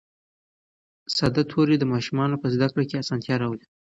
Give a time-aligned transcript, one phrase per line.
[1.15, 3.65] ساده توري د ماشومانو په زده کړه کې اسانتیا راولي